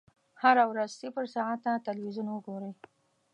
هره 0.41 0.63
ورځ 0.71 0.89
صفر 1.01 1.25
ساعته 1.35 1.71
ټلویزیون 1.85 2.27
وګورئ. 2.31 2.71